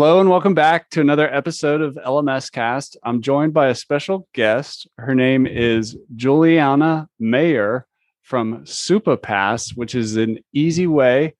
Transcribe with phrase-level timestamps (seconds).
[0.00, 2.96] Hello and welcome back to another episode of LMS Cast.
[3.02, 4.88] I'm joined by a special guest.
[4.96, 7.86] Her name is Juliana Mayer
[8.22, 11.34] from Supapass, which is an easy way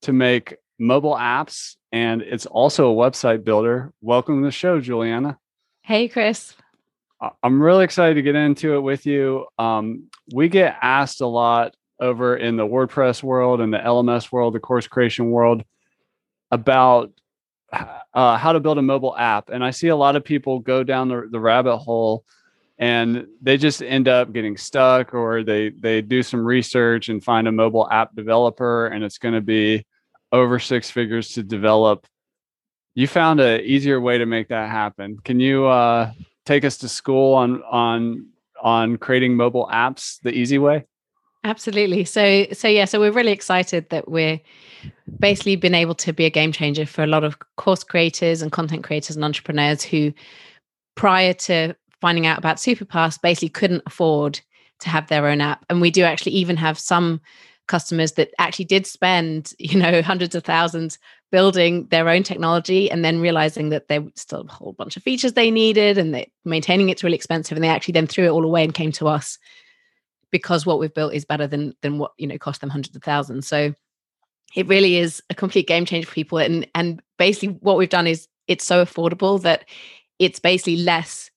[0.00, 3.92] to make mobile apps and it's also a website builder.
[4.00, 5.36] Welcome to the show, Juliana.
[5.82, 6.54] Hey, Chris.
[7.42, 9.44] I'm really excited to get into it with you.
[9.58, 14.54] Um, we get asked a lot over in the WordPress world and the LMS world,
[14.54, 15.64] the course creation world,
[16.50, 17.12] about
[18.14, 19.50] uh, how to build a mobile app.
[19.50, 22.24] And I see a lot of people go down the, the rabbit hole
[22.78, 27.48] and they just end up getting stuck or they they do some research and find
[27.48, 29.84] a mobile app developer and it's going to be
[30.32, 32.06] over six figures to develop
[32.94, 36.10] you found an easier way to make that happen can you uh,
[36.44, 38.26] take us to school on on
[38.62, 40.84] on creating mobile apps the easy way
[41.46, 44.40] absolutely so so yeah so we're really excited that we're
[45.18, 48.52] basically been able to be a game changer for a lot of course creators and
[48.52, 50.12] content creators and entrepreneurs who
[50.96, 54.40] prior to finding out about Supapass basically couldn't afford
[54.80, 55.64] to have their own app.
[55.70, 57.20] And we do actually even have some
[57.66, 60.98] customers that actually did spend, you know, hundreds of thousands
[61.32, 65.32] building their own technology and then realizing that there still a whole bunch of features
[65.32, 67.56] they needed and that maintaining it's really expensive.
[67.56, 69.38] And they actually then threw it all away and came to us
[70.36, 73.02] because what we've built is better than than what, you know, cost them hundreds of
[73.02, 73.46] thousands.
[73.48, 73.74] So
[74.54, 76.38] it really is a complete game changer for people.
[76.38, 79.64] And and basically what we've done is it's so affordable that
[80.18, 81.30] it's basically less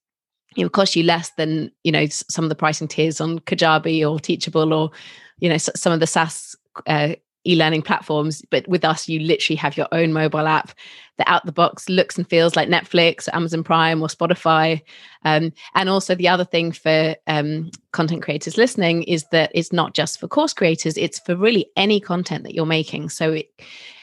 [0.58, 4.10] it will cost you less than you know some of the pricing tiers on Kajabi
[4.10, 4.92] or Teachable or
[5.40, 6.56] you know some of the SaaS
[6.88, 7.14] uh,
[7.50, 8.44] e-learning platforms.
[8.50, 10.72] But with us, you literally have your own mobile app
[11.18, 14.82] that out the box looks and feels like Netflix, Amazon Prime, or Spotify.
[15.26, 19.94] Um, and also the other thing for um, content creators listening is that it's not
[19.94, 23.10] just for course creators; it's for really any content that you're making.
[23.10, 23.52] So it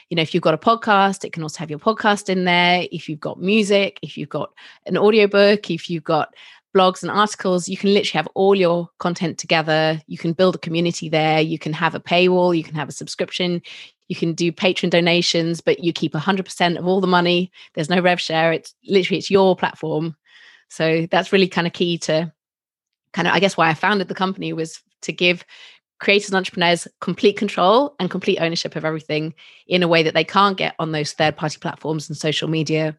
[0.09, 2.87] you know if you've got a podcast it can also have your podcast in there
[2.91, 4.51] if you've got music if you've got
[4.85, 6.33] an audiobook if you've got
[6.75, 10.01] blogs and articles you can literally have all your content together.
[10.07, 11.41] You can build a community there.
[11.41, 12.55] You can have a paywall.
[12.55, 13.61] You can have a subscription.
[14.07, 17.51] You can do patron donations but you keep 100% of all the money.
[17.73, 18.53] There's no rev share.
[18.53, 20.15] It's literally it's your platform.
[20.69, 22.31] So that's really kind of key to
[23.13, 25.43] kind of i guess why i founded the company was to give
[25.99, 29.33] creators and entrepreneurs complete control and complete ownership of everything
[29.67, 32.95] in a way that they can't get on those third party platforms and social media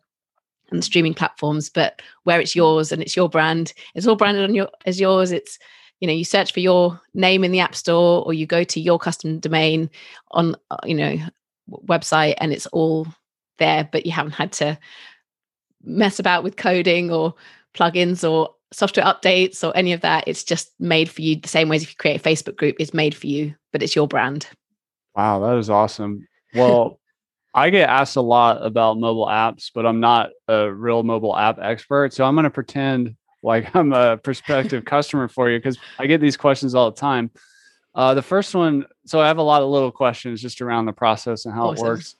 [0.71, 4.55] and streaming platforms but where it's yours and it's your brand it's all branded on
[4.55, 5.59] your as yours it's
[6.01, 8.81] you know you search for your name in the app store or you go to
[8.81, 9.91] your custom domain
[10.33, 11.17] on uh, you know
[11.87, 13.07] website and it's all
[13.59, 14.79] there but you haven't had to
[15.83, 17.35] mess about with coding or
[17.75, 20.25] plugins or software updates or any of that.
[20.27, 22.77] It's just made for you the same way as if you create a Facebook group,
[22.79, 24.47] it's made for you, but it's your brand.
[25.15, 26.27] Wow, that is awesome.
[26.55, 26.99] Well,
[27.55, 31.59] I get asked a lot about mobile apps, but I'm not a real mobile app
[31.61, 32.13] expert.
[32.13, 36.21] So I'm going to pretend like I'm a prospective customer for you because I get
[36.21, 37.31] these questions all the time.
[37.95, 40.93] Uh, the first one, so I have a lot of little questions just around the
[40.93, 41.87] process and how awesome.
[41.87, 42.17] it works.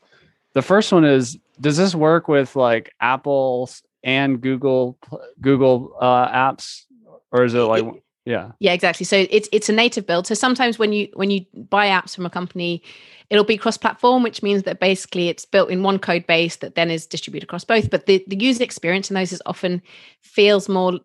[0.55, 4.99] The first one is Does this work with like Apple's and Google
[5.41, 6.85] Google uh, apps,
[7.31, 7.85] or is it like
[8.29, 9.05] yeah yeah exactly?
[9.05, 10.27] So it's it's a native build.
[10.27, 12.83] So sometimes when you when you buy apps from a company,
[13.31, 16.91] it'll be cross-platform, which means that basically it's built in one code base that then
[16.91, 17.91] is distributed across both.
[17.91, 19.83] But the, the user experience in those is often
[20.21, 21.01] feels more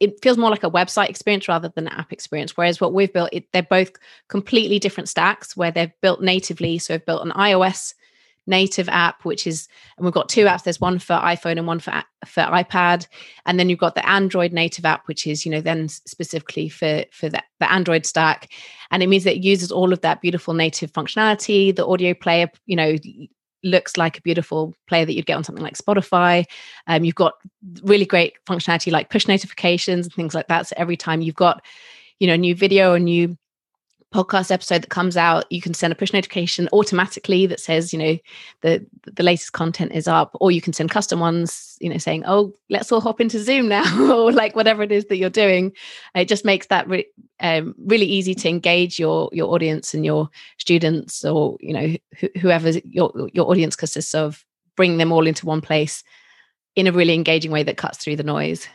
[0.00, 2.56] it feels more like a website experience rather than an app experience.
[2.56, 3.92] Whereas what we've built, it, they're both
[4.28, 6.78] completely different stacks where they're built natively.
[6.78, 7.94] So we've built an iOS
[8.46, 10.62] native app, which is, and we've got two apps.
[10.62, 13.06] There's one for iPhone and one for for iPad,
[13.44, 17.04] and then you've got the Android native app, which is you know then specifically for
[17.12, 18.52] for the, the Android stack,
[18.90, 21.74] and it means that it uses all of that beautiful native functionality.
[21.74, 22.96] The audio player, you know,
[23.62, 26.44] looks like a beautiful player that you'd get on something like Spotify.
[26.86, 27.34] Um, you've got
[27.82, 30.68] really great functionality like push notifications and things like that.
[30.68, 31.62] So every time you've got,
[32.20, 33.36] you know, a new video, a new
[34.14, 37.98] podcast episode that comes out, you can send a push notification automatically that says, you
[37.98, 38.18] know,
[38.62, 42.24] the the latest content is up, or you can send custom ones, you know, saying,
[42.26, 45.72] oh, let's all hop into Zoom now, or like whatever it is that you're doing.
[46.14, 47.08] It just makes that re-
[47.40, 52.38] um, really easy to engage your your audience and your students, or you know, wh-
[52.40, 54.44] whoever your your audience consists of,
[54.76, 56.04] bring them all into one place
[56.76, 58.68] in a really engaging way that cuts through the noise.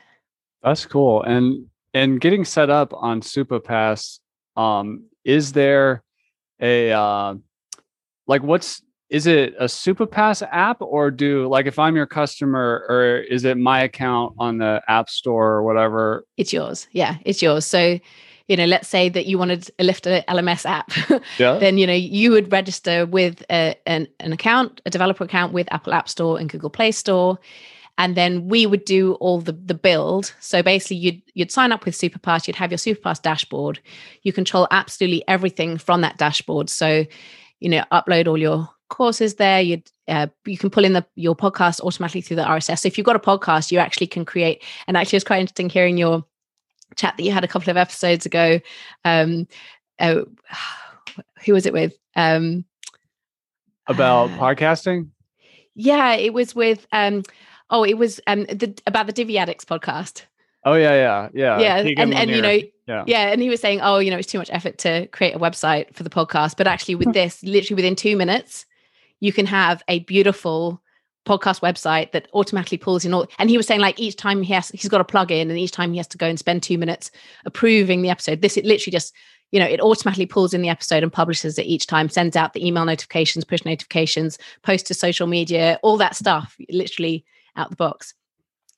[0.64, 1.24] That's cool.
[1.24, 4.20] And and getting set up on Supapass,
[4.56, 6.04] um, is there
[6.60, 7.36] a uh,
[8.28, 13.18] like what's is it a Supapass app or do like if I'm your customer or
[13.18, 16.24] is it my account on the app store or whatever?
[16.38, 16.88] It's yours.
[16.94, 17.66] Yeah, it's yours.
[17.66, 18.00] So,
[18.48, 20.92] you know, let's say that you wanted to Lifter LMS app,
[21.38, 21.58] yeah.
[21.60, 25.68] then you know you would register with a, an an account, a developer account with
[25.72, 27.38] Apple App Store and Google Play Store,
[28.02, 30.34] and then we would do all the the build.
[30.40, 33.80] So basically, you'd you'd sign up with supapass you'd have your supapass dashboard,
[34.24, 36.72] you control absolutely everything from that dashboard.
[36.72, 37.06] So,
[37.60, 39.62] you know, upload all your courses there.
[39.62, 42.80] You uh, you can pull in the your podcast automatically through the RSS.
[42.80, 44.64] So if you've got a podcast, you actually can create.
[44.88, 46.26] And actually, it's quite interesting hearing your
[46.96, 48.60] chat that you had a couple of episodes ago.
[49.06, 49.48] Um,
[50.00, 50.22] uh,
[51.46, 51.94] who was it with?
[52.16, 52.66] Um,
[53.86, 55.10] about uh, podcasting.
[55.76, 56.88] Yeah, it was with.
[56.92, 57.22] Um,
[57.72, 60.24] oh, it was um, the, about the Divi Addicts podcast.
[60.64, 61.60] Oh yeah, yeah, yeah.
[61.60, 63.04] Yeah, Keegan and and you know, yeah.
[63.08, 65.40] yeah, and he was saying, oh, you know, it's too much effort to create a
[65.40, 68.66] website for the podcast, but actually with this, literally within two minutes,
[69.22, 70.82] you can have a beautiful
[71.26, 74.52] podcast website that automatically pulls in all and he was saying like each time he
[74.52, 76.64] has he's got a plug in and each time he has to go and spend
[76.64, 77.12] two minutes
[77.46, 79.14] approving the episode this it literally just
[79.52, 82.54] you know it automatically pulls in the episode and publishes it each time sends out
[82.54, 87.24] the email notifications push notifications post to social media all that stuff literally
[87.56, 88.14] out the box.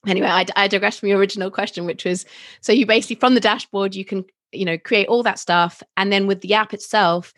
[0.06, 2.25] Anyway I, I digress from your original question which was
[2.60, 6.12] so you basically from the dashboard you can you know create all that stuff and
[6.12, 7.34] then with the app itself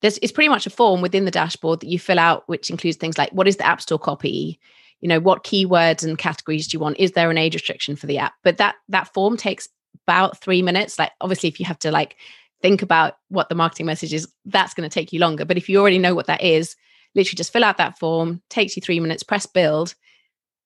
[0.00, 2.96] there's it's pretty much a form within the dashboard that you fill out which includes
[2.96, 4.58] things like what is the app store copy?
[5.00, 6.98] You know what keywords and categories do you want?
[6.98, 8.34] Is there an age restriction for the app?
[8.42, 9.68] But that that form takes
[10.06, 10.98] about three minutes.
[10.98, 12.16] Like obviously if you have to like
[12.60, 15.44] think about what the marketing message is that's going to take you longer.
[15.44, 16.74] But if you already know what that is
[17.14, 19.94] literally just fill out that form takes you three minutes press build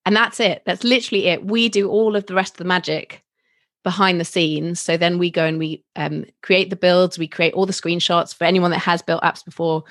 [0.04, 3.22] and that's it that's literally it we do all of the rest of the magic
[3.82, 4.80] behind the scenes.
[4.80, 8.34] So then we go and we um, create the builds, we create all the screenshots.
[8.34, 9.84] For anyone that has built apps before,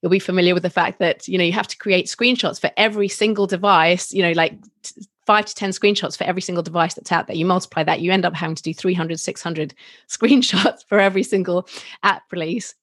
[0.00, 2.70] you'll be familiar with the fact that you know you have to create screenshots for
[2.76, 4.12] every single device.
[4.12, 7.36] You know, like t- five to 10 screenshots for every single device that's out there.
[7.36, 9.74] You multiply that, you end up having to do 300, 600
[10.08, 11.66] screenshots for every single
[12.02, 12.74] app release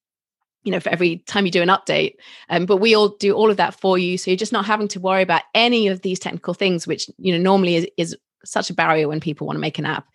[0.64, 2.16] you know for every time you do an update
[2.50, 4.88] um, but we all do all of that for you so you're just not having
[4.88, 8.70] to worry about any of these technical things which you know normally is, is such
[8.70, 10.08] a barrier when people want to make an app.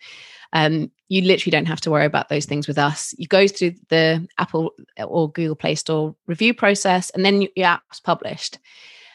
[0.53, 3.13] Um, you literally don't have to worry about those things with us.
[3.17, 7.99] You go through the Apple or Google Play Store review process, and then your app's
[7.99, 8.59] published.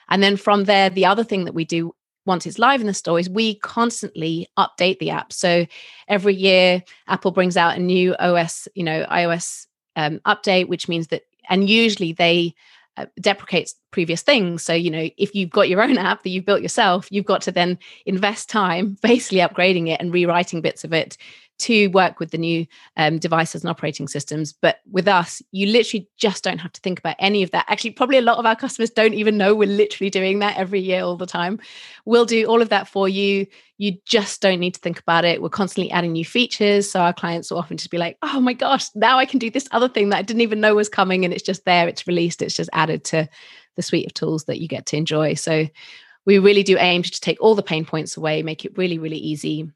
[0.08, 1.94] And then from there, the other thing that we do
[2.24, 5.32] once it's live in the store is we constantly update the app.
[5.32, 5.66] So
[6.06, 9.66] every year, Apple brings out a new OS, you know, iOS
[9.96, 12.54] um, update, which means that, and usually they
[12.96, 14.62] uh, deprecates previous things.
[14.62, 17.42] So, you know, if you've got your own app that you've built yourself, you've got
[17.42, 21.16] to then invest time basically upgrading it and rewriting bits of it
[21.58, 22.66] to work with the new
[22.96, 24.52] um, devices and operating systems.
[24.52, 27.66] But with us, you literally just don't have to think about any of that.
[27.68, 30.80] Actually, probably a lot of our customers don't even know we're literally doing that every
[30.80, 31.60] year, all the time.
[32.04, 33.46] We'll do all of that for you.
[33.78, 35.40] You just don't need to think about it.
[35.40, 36.90] We're constantly adding new features.
[36.90, 39.50] So our clients will often just be like, oh my gosh, now I can do
[39.50, 41.24] this other thing that I didn't even know was coming.
[41.24, 43.28] And it's just there, it's released, it's just added to
[43.76, 45.34] the suite of tools that you get to enjoy.
[45.34, 45.68] So
[46.26, 49.16] we really do aim to take all the pain points away, make it really, really
[49.16, 49.70] easy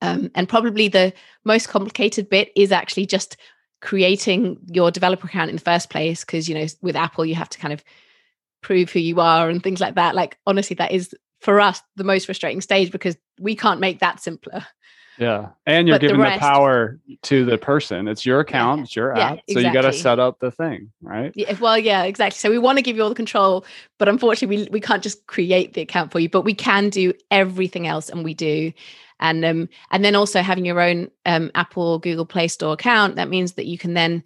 [0.00, 1.12] um, and probably the
[1.44, 3.36] most complicated bit is actually just
[3.80, 6.24] creating your developer account in the first place.
[6.24, 7.84] Because, you know, with Apple, you have to kind of
[8.62, 10.14] prove who you are and things like that.
[10.14, 14.20] Like, honestly, that is for us the most frustrating stage because we can't make that
[14.20, 14.64] simpler.
[15.18, 15.50] Yeah.
[15.66, 18.08] And you're but giving the, rest, the, power to the person.
[18.08, 19.18] It's your account, yeah, it's your app.
[19.18, 19.54] Yeah, exactly.
[19.54, 21.32] So you got to set up the thing, right?
[21.34, 22.38] Yeah, well, yeah, exactly.
[22.38, 23.64] So we want to give you all the control,
[23.98, 27.12] but unfortunately, we, we can't just create the account for you, but we can do
[27.30, 28.08] everything else.
[28.08, 28.72] And we do
[29.22, 33.16] and um, and then also having your own um, Apple Google Play Store account.
[33.16, 34.22] That means that you can then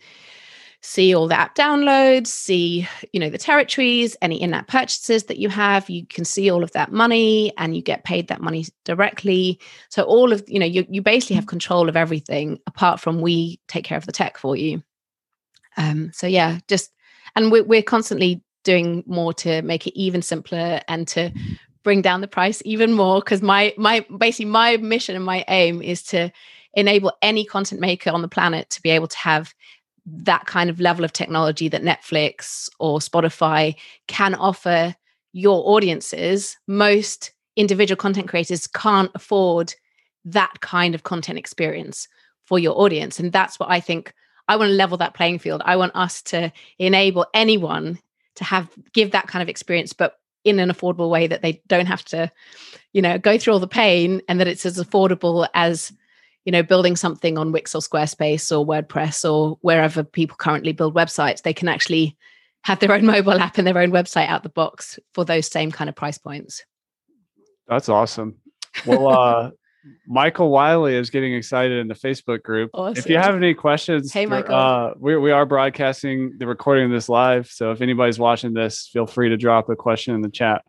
[0.81, 5.49] see all the app downloads, see you know the territories, any in-app purchases that you
[5.51, 5.89] have.
[5.91, 9.61] You can see all of that money, and you get paid that money directly.
[9.91, 13.61] So all of you know you you basically have control of everything, apart from we
[13.69, 14.83] take care of the tech for you.
[15.77, 16.91] Um, so yeah, just
[17.37, 21.31] and we're we're constantly doing more to make it even simpler and to
[21.87, 25.81] bring down the price even more because my my basically my mission and my aim
[25.81, 26.33] is to
[26.75, 29.55] enable any content maker on the planet to be able to have
[30.05, 33.77] that kind of level of technology that Netflix or Spotify
[34.09, 34.97] can offer
[35.33, 36.57] your audiences.
[36.67, 39.73] Most individual content creators can't afford
[40.25, 42.09] that kind of content experience
[42.47, 43.21] for your audience.
[43.21, 44.13] And that's what I think
[44.49, 45.63] I want to level that playing field.
[45.65, 48.01] I want us to enable anyone
[48.35, 51.87] to have give that kind of experience, but in an affordable way that they don't
[51.87, 52.31] have to
[52.93, 55.93] you know go through all the pain and that it's as affordable as
[56.45, 60.95] you know building something on wix or squarespace or wordpress or wherever people currently build
[60.95, 61.43] websites.
[61.43, 62.17] They can actually
[62.63, 65.73] have their own mobile app and their own website out the box for those same
[65.73, 66.65] kind of price points.
[67.69, 68.37] That's awesome.
[68.87, 69.51] Well uh
[70.07, 72.71] Michael Wiley is getting excited in the Facebook group.
[72.75, 72.99] Awesome.
[72.99, 76.91] If you have any questions, hey Michael, uh, we we are broadcasting the recording of
[76.91, 77.49] this live.
[77.49, 80.65] So if anybody's watching this, feel free to drop a question in the chat.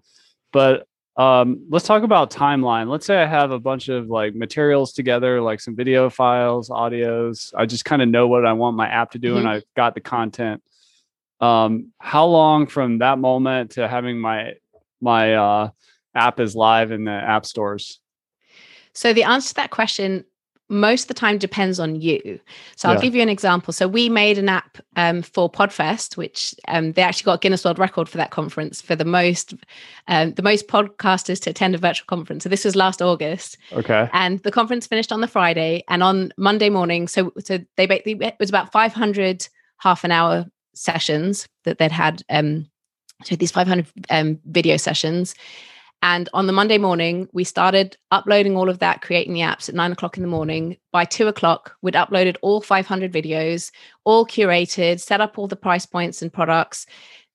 [0.51, 2.89] But um, let's talk about timeline.
[2.89, 7.53] Let's say I have a bunch of like materials together, like some video files, audios.
[7.57, 9.39] I just kind of know what I want my app to do, mm-hmm.
[9.39, 10.61] and I've got the content.
[11.39, 14.53] Um, how long from that moment to having my
[15.01, 15.69] my uh,
[16.13, 17.99] app is live in the app stores?
[18.97, 20.25] So the answer to that question
[20.69, 22.39] most of the time depends on you.
[22.75, 23.71] So I'll give you an example.
[23.71, 27.79] So we made an app um, for Podfest, which um, they actually got Guinness World
[27.79, 29.53] Record for that conference for the most
[30.09, 32.43] um, the most podcasters to attend a virtual conference.
[32.43, 33.57] So this was last August.
[33.71, 34.09] Okay.
[34.11, 38.17] And the conference finished on the Friday, and on Monday morning, so so they basically
[38.25, 42.23] it was about 500 half an hour sessions that they'd had.
[42.29, 42.67] Um,
[43.23, 45.33] so these 500 um, video sessions
[46.01, 49.75] and on the Monday morning, we started uploading all of that, creating the apps at
[49.75, 50.77] nine o'clock in the morning.
[50.91, 53.71] By two o'clock, we'd uploaded all 500 videos,
[54.03, 56.85] all curated, set up all the price points and products,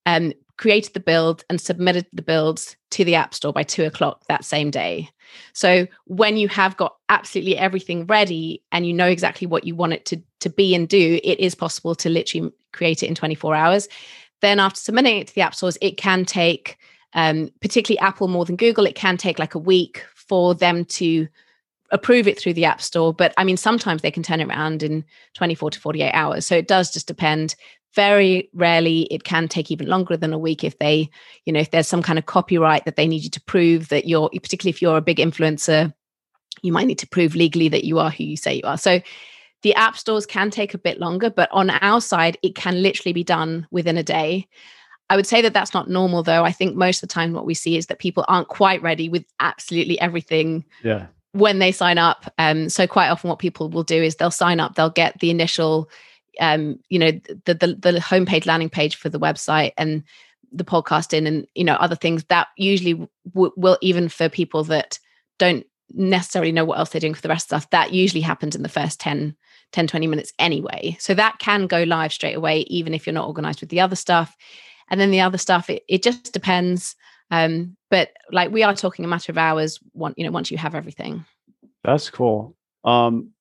[0.06, 3.84] and um, created the build and submitted the builds to the App Store by two
[3.84, 5.08] o'clock that same day.
[5.54, 9.94] So when you have got absolutely everything ready and you know exactly what you want
[9.94, 13.54] it to, to be and do, it is possible to literally create it in 24
[13.54, 13.88] hours.
[14.40, 16.76] Then after submitting it to the app stores, it can take
[17.14, 21.28] um, particularly Apple more than Google, it can take like a week for them to
[21.90, 23.12] approve it through the App Store.
[23.12, 25.04] But I mean, sometimes they can turn it around in
[25.34, 26.46] 24 to 48 hours.
[26.46, 27.54] So it does just depend.
[27.94, 31.10] Very rarely, it can take even longer than a week if they,
[31.44, 34.08] you know, if there's some kind of copyright that they need you to prove that
[34.08, 35.92] you're, particularly if you're a big influencer,
[36.62, 38.78] you might need to prove legally that you are who you say you are.
[38.78, 39.02] So
[39.62, 43.12] the app stores can take a bit longer, but on our side, it can literally
[43.12, 44.48] be done within a day.
[45.12, 46.42] I would say that that's not normal, though.
[46.42, 49.10] I think most of the time what we see is that people aren't quite ready
[49.10, 50.64] with absolutely everything.
[50.82, 51.08] Yeah.
[51.32, 54.58] When they sign up, um, so quite often what people will do is they'll sign
[54.58, 55.90] up, they'll get the initial,
[56.40, 57.10] um, you know,
[57.44, 60.02] the, the the homepage landing page for the website and
[60.50, 64.98] the podcasting and you know other things that usually w- will even for people that
[65.38, 68.54] don't necessarily know what else they're doing for the rest of stuff that usually happens
[68.54, 69.34] in the first 10
[69.72, 73.26] 10 20 minutes anyway so that can go live straight away even if you're not
[73.26, 74.36] organized with the other stuff
[74.90, 76.96] and then the other stuff it, it just depends
[77.30, 80.58] um but like we are talking a matter of hours one you know once you
[80.58, 81.24] have everything.
[81.84, 82.54] That's cool.
[82.84, 83.32] Um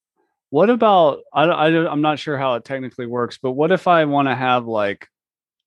[0.51, 4.05] what about I, I i'm not sure how it technically works but what if i
[4.05, 5.07] want to have like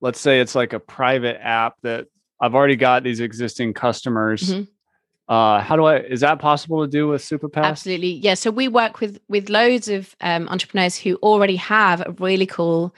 [0.00, 2.07] let's say it's like a private app that
[2.40, 4.62] i've already got these existing customers mm-hmm.
[5.33, 7.64] uh how do i is that possible to do with supapass?
[7.64, 12.12] Absolutely yeah so we work with with loads of um, entrepreneurs who already have a
[12.19, 12.95] really cool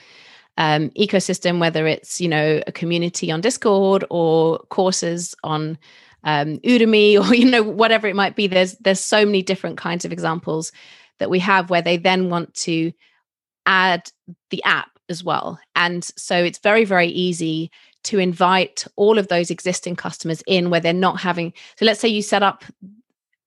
[0.56, 5.78] um, ecosystem, whether it's you know a community on Discord or courses on
[6.24, 8.46] um, Udemy or you know whatever it might be.
[8.46, 10.72] There's there's so many different kinds of examples
[11.18, 12.92] that we have where they then want to
[13.64, 14.10] add
[14.50, 17.70] the app as well, and so it's very very easy
[18.04, 21.52] to invite all of those existing customers in where they're not having.
[21.76, 22.64] So let's say you set up,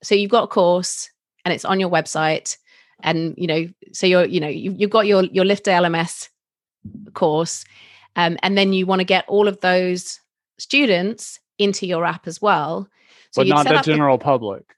[0.04, 1.10] so you've got a course
[1.46, 2.58] and it's on your website
[3.02, 6.30] and you know so you're you know you've got your your Lifter LMS
[7.14, 7.66] course
[8.16, 10.20] um, and then you want to get all of those
[10.58, 12.88] students into your app as well.
[13.32, 14.76] So but not the general public.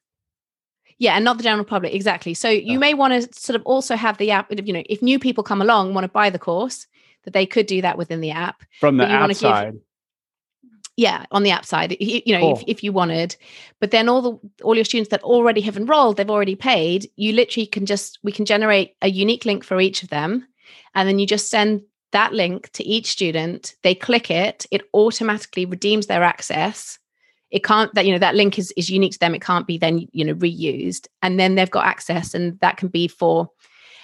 [0.98, 2.34] Yeah and not the general public exactly.
[2.34, 5.18] So you may want to sort of also have the app you know if new
[5.18, 6.86] people come along want to buy the course
[7.24, 9.74] that they could do that within the app from the app side.
[9.74, 9.82] Give,
[10.98, 12.58] yeah on the app side you, you know cool.
[12.58, 13.36] if, if you wanted.
[13.80, 17.34] But then all the all your students that already have enrolled they've already paid you
[17.34, 20.48] literally can just we can generate a unique link for each of them
[20.94, 25.66] and then you just send that link to each student they click it it automatically
[25.66, 27.00] redeems their access.
[27.50, 29.78] It can't that you know that link is is unique to them it can't be
[29.78, 33.50] then you know reused and then they've got access and that can be for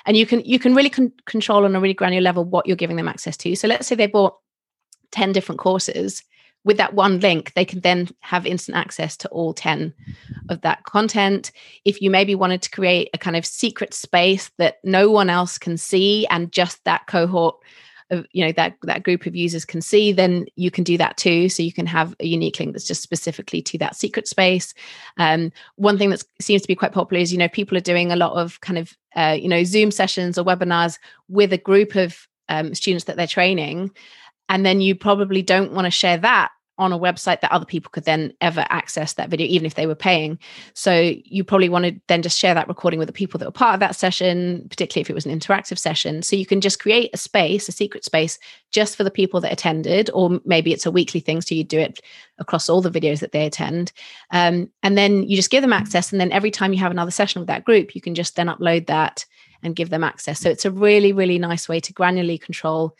[0.08, 2.76] and you can you can really con- control on a really granular level what you're
[2.76, 3.56] giving them access to.
[3.56, 4.38] So let's say they bought
[5.12, 6.24] 10 different courses.
[6.64, 9.94] With that one link they can then have instant access to all 10
[10.50, 11.52] of that content.
[11.86, 15.58] If you maybe wanted to create a kind of secret space that no one else
[15.58, 17.58] can see and just that cohort
[18.32, 21.50] you know that that group of users can see then you can do that too.
[21.50, 24.74] So you can have a unique link that's just specifically to that secret space.
[25.18, 28.12] Um, one thing that seems to be quite popular is you know people are doing
[28.12, 31.96] a lot of kind of uh, you know zoom sessions or webinars with a group
[31.96, 33.92] of um, students that they're training.
[34.50, 37.90] And then you probably don't want to share that on a website that other people
[37.92, 40.38] could then ever access that video, even if they were paying.
[40.74, 43.52] So you probably want to then just share that recording with the people that were
[43.52, 46.22] part of that session, particularly if it was an interactive session.
[46.22, 48.38] So you can just create a space, a secret space,
[48.72, 51.80] just for the people that attended, or maybe it's a weekly thing, so you do
[51.80, 52.00] it
[52.38, 53.92] across all the videos that they attend.
[54.32, 56.12] Um, and then you just give them access.
[56.12, 58.48] And then every time you have another session with that group, you can just then
[58.48, 59.26] upload that
[59.64, 60.40] and give them access.
[60.40, 62.96] So it's a really, really nice way to granularly control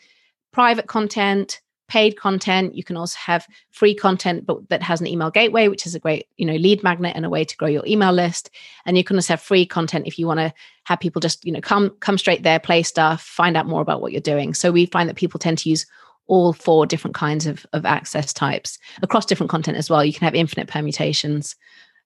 [0.52, 2.74] private content paid content.
[2.74, 5.98] You can also have free content but that has an email gateway which is a
[5.98, 8.50] great you know lead magnet and a way to grow your email list.
[8.86, 10.52] And you can also have free content if you want to
[10.84, 14.00] have people just you know come come straight there play stuff find out more about
[14.00, 14.54] what you're doing.
[14.54, 15.86] So we find that people tend to use
[16.28, 20.04] all four different kinds of, of access types across different content as well.
[20.04, 21.56] You can have infinite permutations.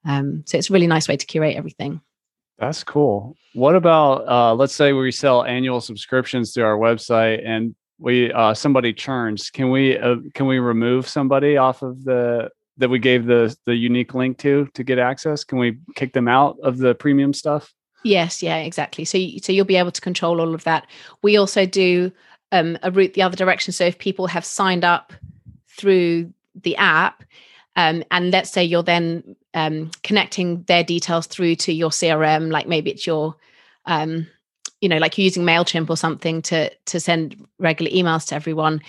[0.05, 2.01] Um, so it's a really nice way to curate everything.
[2.59, 3.37] That's cool.
[3.55, 8.53] What about uh, let's say we sell annual subscriptions to our website and we uh,
[8.53, 13.27] somebody churns, can we uh, can we remove somebody off of the that we gave
[13.27, 15.45] the the unique link to to get access?
[15.45, 17.73] Can we kick them out of the premium stuff?
[18.05, 19.05] Yes, yeah, exactly.
[19.05, 20.87] So so you'll be able to control all of that.
[21.23, 22.11] We also do
[22.51, 23.73] um, a route the other direction.
[23.73, 25.13] So if people have signed up
[25.69, 27.25] through the app,
[27.77, 32.67] um, and let's say you're then um, connecting their details through to your CRM, like
[32.67, 33.37] maybe it's your
[33.87, 34.27] um,
[34.83, 38.83] you know like you're using mailchimp or something to to send regular emails to everyone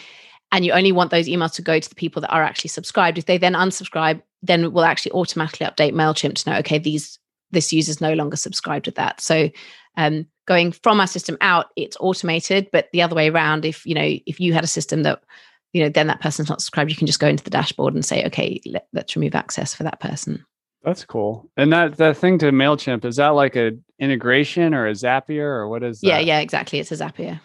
[0.52, 3.18] and you only want those emails to go to the people that are actually subscribed.
[3.18, 7.18] If they then unsubscribe then we'll actually automatically update mailchimp to know okay these
[7.52, 9.22] this user's no longer subscribed to that.
[9.22, 9.50] So
[9.96, 13.94] um, going from our system out it's automated but the other way around if you
[13.94, 15.24] know if you had a system that
[15.72, 18.04] you know then that person's not subscribed you can just go into the dashboard and
[18.04, 20.44] say okay let, let's remove access for that person
[20.84, 21.50] that's cool.
[21.56, 25.68] And that that thing to Mailchimp is that like a integration or a Zapier or
[25.68, 26.08] what is that?
[26.08, 26.80] Yeah, yeah, exactly.
[26.80, 27.40] It's a Zapier.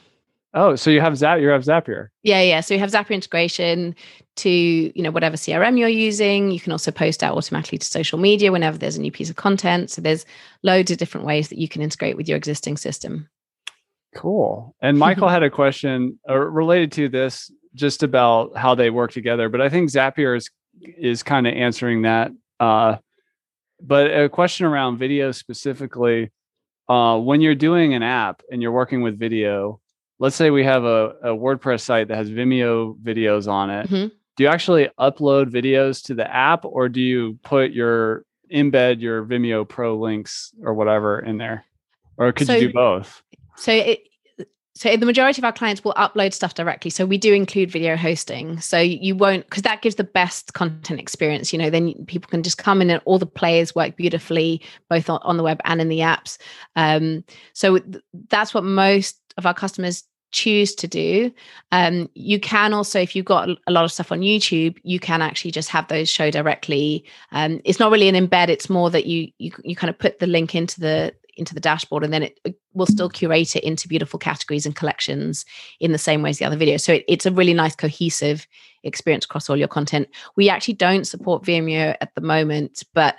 [0.55, 2.09] Oh, so you have Zap you have Zapier.
[2.23, 2.61] Yeah, yeah.
[2.61, 3.95] So you have Zapier integration
[4.37, 6.51] to, you know, whatever CRM you're using.
[6.51, 9.37] You can also post out automatically to social media whenever there's a new piece of
[9.37, 9.91] content.
[9.91, 10.25] So there's
[10.63, 13.29] loads of different ways that you can integrate with your existing system.
[14.17, 14.75] Cool.
[14.81, 19.49] And Michael had a question uh, related to this just about how they work together,
[19.49, 22.97] but I think Zapier is is kind of answering that uh
[23.81, 26.31] but a question around video specifically
[26.89, 29.81] uh, when you're doing an app and you're working with video
[30.19, 33.87] let's say we have a, a wordpress site that has vimeo videos on it.
[33.89, 34.09] Mm-hmm.
[34.37, 39.25] do you actually upload videos to the app or do you put your embed your
[39.25, 41.65] vimeo pro links or whatever in there?
[42.17, 43.23] Or could so, you do both?
[43.57, 44.01] so it,
[44.79, 46.89] so the majority of our clients will upload stuff directly.
[46.89, 48.61] So we do include video hosting.
[48.61, 52.45] So you won't because that gives the best content experience you know then people can
[52.45, 55.89] just come in and all the players work beautifully both on, the web and in
[55.89, 56.39] the apps.
[56.77, 61.33] Um, so th- that's what most of our customers choose to do.
[61.73, 65.23] Um, you can also if you've got a lot of stuff on youtube you can
[65.23, 67.05] actually just have those show directly.
[67.33, 70.21] Um, it's not really an embed it's more that you you, you kind of put
[70.21, 72.41] the link into the into the dashboard and then it,
[72.75, 75.45] will still curate it into beautiful categories and collections
[75.81, 78.47] in the same way as the other videos so it, it's a really nice cohesive
[78.85, 83.17] experience across all your content we actually don't support vimeo at the moment but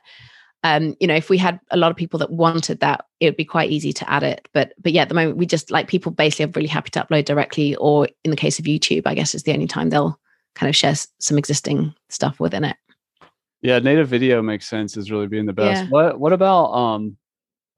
[0.63, 3.37] um, you know, if we had a lot of people that wanted that, it would
[3.37, 4.47] be quite easy to add it.
[4.53, 7.05] But but yeah, at the moment we just like people basically are really happy to
[7.05, 10.19] upload directly, or in the case of YouTube, I guess is the only time they'll
[10.55, 12.75] kind of share some existing stuff within it.
[13.61, 15.83] Yeah, native video makes sense is really being the best.
[15.83, 15.89] Yeah.
[15.89, 17.17] What what about um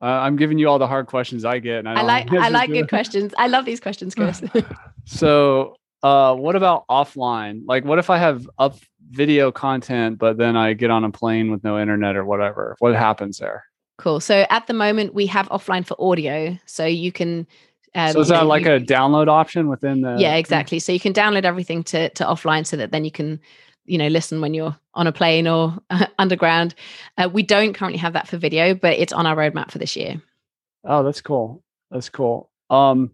[0.01, 1.85] uh, I'm giving you all the hard questions I get.
[1.85, 3.33] I, I, like I like good questions.
[3.37, 4.41] I love these questions, Chris.
[5.05, 7.61] so, uh, what about offline?
[7.67, 8.77] Like, what if I have up
[9.11, 12.75] video content, but then I get on a plane with no internet or whatever?
[12.79, 13.65] What happens there?
[13.97, 14.19] Cool.
[14.19, 17.45] So at the moment, we have offline for audio, so you can.
[17.93, 20.15] Um, so is that like you, a download option within the?
[20.17, 20.79] Yeah, exactly.
[20.79, 23.39] So you can download everything to to offline, so that then you can
[23.91, 25.77] you know listen when you're on a plane or
[26.17, 26.73] underground.
[27.17, 29.97] Uh, we don't currently have that for video but it's on our roadmap for this
[29.97, 30.21] year.
[30.85, 31.61] Oh that's cool.
[31.91, 32.49] That's cool.
[32.69, 33.11] Um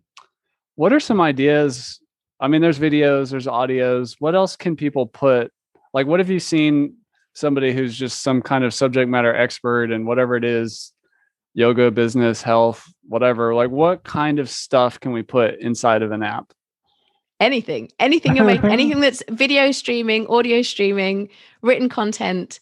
[0.75, 1.99] what are some ideas?
[2.39, 4.15] I mean there's videos there's audios.
[4.19, 5.51] What else can people put?
[5.95, 6.97] Like what have you seen
[7.33, 10.93] somebody who's just some kind of subject matter expert and whatever it is
[11.55, 13.55] yoga business health whatever?
[13.55, 16.53] Like what kind of stuff can we put inside of an app
[17.39, 21.29] anything, anything you make, anything that's video streaming, audio streaming,
[21.61, 22.59] written content.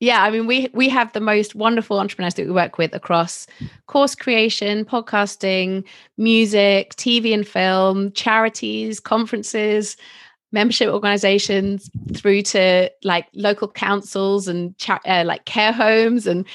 [0.00, 3.46] Yeah, I mean, we we have the most wonderful entrepreneurs that we work with across
[3.86, 5.84] course creation, podcasting,
[6.16, 9.96] music, TV and film, charities, conferences,
[10.52, 16.46] membership organizations, through to like local councils and cha- uh, like care homes and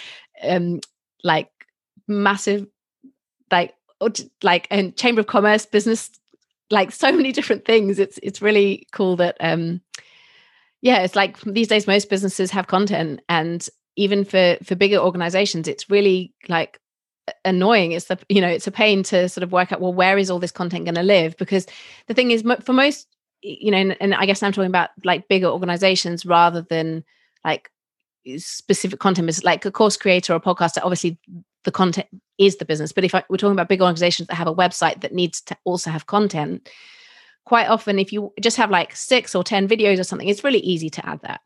[0.44, 0.80] um,
[1.24, 1.52] like
[2.08, 2.66] massive
[3.52, 3.76] like
[4.44, 6.10] like and chamber of commerce business
[6.70, 8.00] like so many different things.
[8.00, 9.82] It's it's really cool that um
[10.82, 15.68] yeah it's like these days most businesses have content and even for for bigger organizations
[15.68, 16.80] it's really like
[17.44, 17.92] annoying.
[17.92, 20.30] It's the you know it's a pain to sort of work out well where is
[20.30, 21.38] all this content going to live?
[21.38, 21.66] Because
[22.08, 23.08] the thing is for most
[23.46, 27.04] you know and, and i guess i'm talking about like bigger organizations rather than
[27.44, 27.70] like
[28.38, 31.20] specific content is like a course creator or podcaster obviously
[31.64, 34.48] the content is the business but if I, we're talking about big organizations that have
[34.48, 36.70] a website that needs to also have content
[37.46, 40.60] quite often if you just have like six or 10 videos or something, it's really
[40.60, 41.42] easy to add that.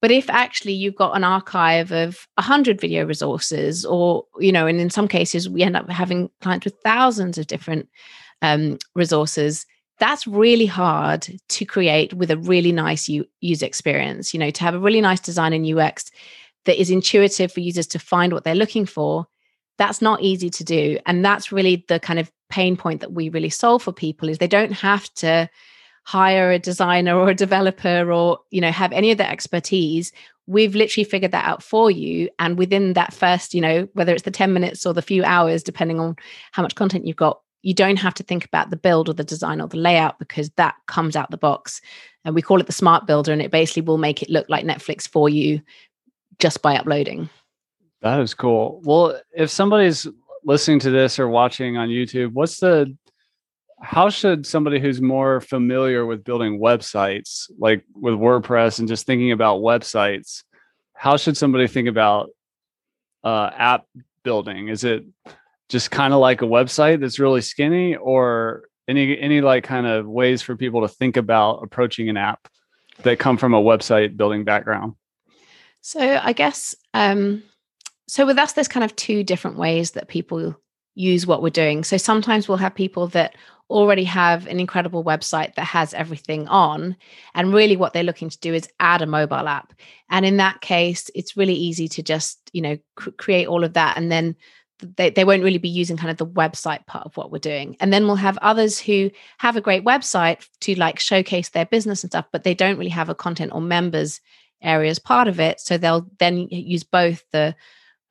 [0.00, 4.80] But if actually you've got an archive of 100 video resources, or, you know, and
[4.80, 7.88] in some cases we end up having clients with thousands of different
[8.42, 9.66] um, resources,
[9.98, 14.34] that's really hard to create with a really nice u- user experience.
[14.34, 16.10] You know, to have a really nice design in UX
[16.64, 19.26] that is intuitive for users to find what they're looking for
[19.78, 20.98] that's not easy to do.
[21.06, 24.38] And that's really the kind of pain point that we really solve for people is
[24.38, 25.48] they don't have to
[26.04, 30.12] hire a designer or a developer or you know have any of that expertise.
[30.46, 32.28] We've literally figured that out for you.
[32.38, 35.62] And within that first you know whether it's the 10 minutes or the few hours
[35.62, 36.16] depending on
[36.52, 39.24] how much content you've got you don't have to think about the build or the
[39.24, 41.80] design or the layout because that comes out the box.
[42.26, 44.66] And we call it the smart builder and it basically will make it look like
[44.66, 45.62] netflix for you
[46.38, 47.30] just by uploading
[48.04, 48.82] that is cool.
[48.84, 50.06] Well, if somebody's
[50.44, 52.94] listening to this or watching on YouTube, what's the
[53.80, 59.32] how should somebody who's more familiar with building websites, like with WordPress and just thinking
[59.32, 60.42] about websites,
[60.92, 62.28] how should somebody think about
[63.24, 63.84] uh, app
[64.22, 64.68] building?
[64.68, 65.04] Is it
[65.70, 70.06] just kind of like a website that's really skinny, or any any like kind of
[70.06, 72.48] ways for people to think about approaching an app
[73.02, 74.92] that come from a website building background?
[75.80, 77.42] So I guess um,
[78.06, 80.56] so with us there's kind of two different ways that people
[80.94, 81.84] use what we're doing.
[81.84, 83.34] So sometimes we'll have people that
[83.70, 86.94] already have an incredible website that has everything on
[87.34, 89.72] and really what they're looking to do is add a mobile app.
[90.10, 93.72] And in that case it's really easy to just you know cr- create all of
[93.72, 94.36] that and then
[94.96, 97.76] they, they won't really be using kind of the website part of what we're doing.
[97.80, 102.04] And then we'll have others who have a great website to like showcase their business
[102.04, 104.20] and stuff but they don't really have a content or members
[104.62, 105.58] area as part of it.
[105.60, 107.54] So they'll then use both the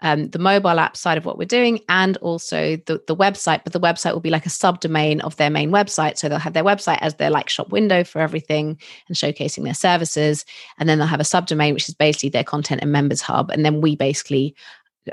[0.01, 3.71] um, the mobile app side of what we're doing and also the, the website but
[3.71, 6.17] the website will be like a subdomain of their main website.
[6.17, 8.77] So they'll have their website as their like shop window for everything
[9.07, 10.45] and showcasing their services.
[10.77, 13.49] And then they'll have a subdomain which is basically their content and members hub.
[13.49, 14.55] And then we basically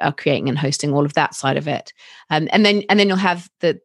[0.00, 1.92] are creating and hosting all of that side of it.
[2.30, 3.80] Um, and then and then you'll have the,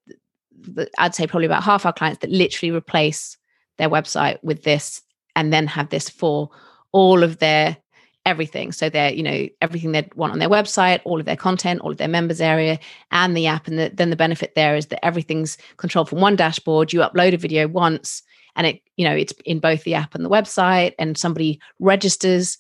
[0.62, 3.38] the i'd say probably about half our clients that literally replace
[3.78, 5.02] their website with this
[5.36, 6.50] and then have this for
[6.92, 7.78] all of their
[8.26, 8.72] everything.
[8.72, 11.92] So they're, you know, everything they want on their website, all of their content, all
[11.92, 12.80] of their members area,
[13.12, 13.68] and the app.
[13.68, 16.92] And the, then the benefit there is that everything's controlled from one dashboard.
[16.92, 18.24] You upload a video once,
[18.56, 20.94] and it, you know, it's in both the app and the website.
[20.98, 22.58] And somebody registers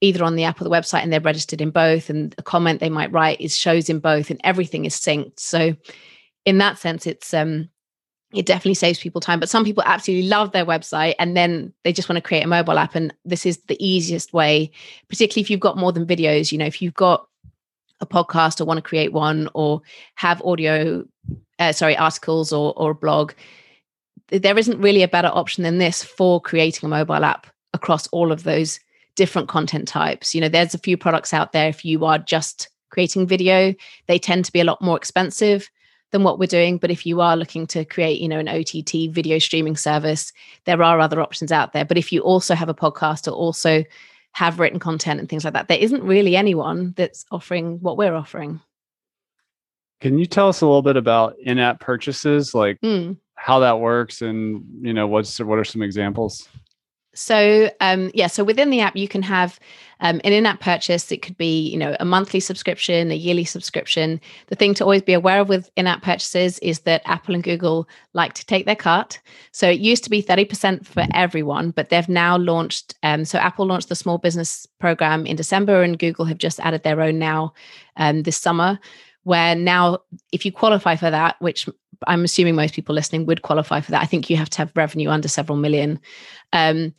[0.00, 2.08] either on the app or the website, and they're registered in both.
[2.08, 5.40] And a comment they might write is shows in both, and everything is synced.
[5.40, 5.76] So
[6.44, 7.68] in that sense, it's um
[8.34, 11.92] it definitely saves people time but some people absolutely love their website and then they
[11.92, 14.70] just want to create a mobile app and this is the easiest way
[15.08, 17.26] particularly if you've got more than videos you know if you've got
[18.00, 19.80] a podcast or want to create one or
[20.16, 21.04] have audio
[21.58, 23.32] uh, sorry articles or or a blog
[24.28, 28.32] there isn't really a better option than this for creating a mobile app across all
[28.32, 28.80] of those
[29.14, 30.34] different content types.
[30.34, 33.74] You know there's a few products out there if you are just creating video
[34.06, 35.70] they tend to be a lot more expensive
[36.12, 36.78] than what we're doing.
[36.78, 40.32] But if you are looking to create, you know, an OTT video streaming service,
[40.64, 41.84] there are other options out there.
[41.84, 43.82] But if you also have a podcast or also
[44.32, 48.14] have written content and things like that, there isn't really anyone that's offering what we're
[48.14, 48.60] offering.
[50.00, 53.16] Can you tell us a little bit about in-app purchases, like mm.
[53.36, 56.48] how that works, and you know what's what are some examples?
[57.14, 59.58] So um, yeah, so within the app you can have
[60.02, 61.12] um, an in-app purchase.
[61.12, 64.20] It could be you know a monthly subscription, a yearly subscription.
[64.48, 67.88] The thing to always be aware of with in-app purchases is that Apple and Google
[68.12, 69.18] like to take their cut.
[69.52, 72.94] So it used to be thirty percent for everyone, but they've now launched.
[73.02, 76.82] Um, so Apple launched the small business program in December, and Google have just added
[76.82, 77.54] their own now
[77.96, 78.78] um, this summer
[79.24, 79.98] where now
[80.32, 81.68] if you qualify for that which
[82.06, 84.02] I'm assuming most people listening would qualify for that.
[84.02, 86.00] I think you have to have revenue under several million.
[86.52, 86.94] Um,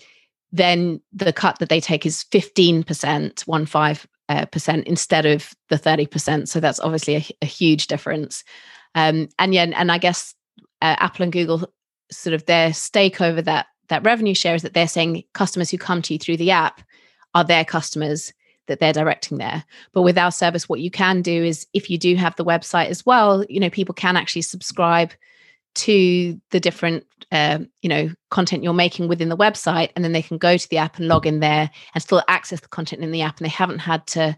[0.52, 5.78] then the cut that they take is 15%, one five uh, percent instead of the
[5.78, 6.48] 30%.
[6.48, 8.44] So that's obviously a, a huge difference.
[8.96, 10.36] Um, and yeah, and I guess
[10.82, 11.68] uh, Apple and Google
[12.12, 15.78] sort of their stake over that that revenue share is that they're saying customers who
[15.78, 16.82] come to you through the app
[17.36, 18.34] are their customers
[18.68, 19.64] that they're directing there.
[19.92, 22.88] But with our service, what you can do is if you do have the website
[22.88, 25.12] as well, you know, people can actually subscribe
[25.76, 30.22] to the different uh, you know content you're making within the website and then they
[30.22, 33.12] can go to the app and log in there and still access the content in
[33.12, 34.38] the app and they haven't had to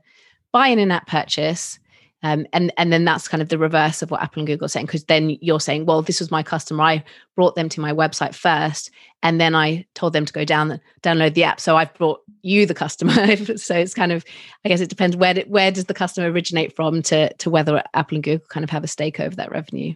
[0.54, 1.78] buy an in-app purchase
[2.24, 4.70] um, and and then that's kind of the reverse of what Apple and Google are
[4.70, 6.84] saying because then you're saying, well, this was my customer.
[6.84, 7.04] I
[7.36, 8.90] brought them to my website first,
[9.22, 11.60] and then I told them to go down download the app.
[11.60, 13.36] So I've brought you the customer.
[13.58, 14.26] so it's kind of,
[14.64, 18.16] I guess it depends where where does the customer originate from to to whether Apple
[18.16, 19.94] and Google kind of have a stake over that revenue.